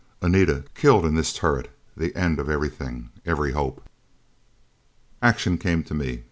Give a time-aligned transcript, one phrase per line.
[0.19, 3.87] Anita, killed in this turret: the end of everything every hope.
[5.21, 6.19] Action came to me.